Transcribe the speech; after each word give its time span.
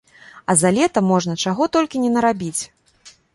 А 0.45 0.53
за 0.61 0.71
лета 0.77 1.03
можна 1.11 1.35
чаго 1.49 1.67
толькі 1.77 2.01
не 2.07 2.11
нарабіць! 2.15 2.59